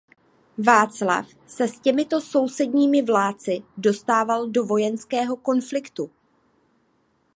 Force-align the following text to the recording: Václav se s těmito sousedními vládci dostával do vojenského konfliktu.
Václav 0.57 1.27
se 1.47 1.67
s 1.67 1.79
těmito 1.79 2.21
sousedními 2.21 3.01
vládci 3.01 3.63
dostával 3.77 4.47
do 4.49 4.65
vojenského 4.65 5.35
konfliktu. 5.35 6.11